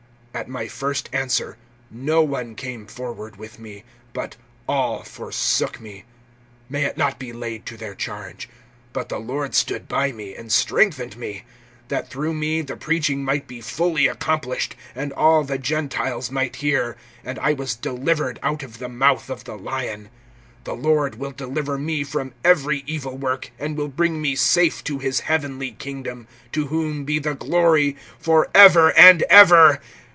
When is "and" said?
10.33-10.49, 14.95-15.11, 17.25-17.37, 23.59-23.75, 28.97-29.23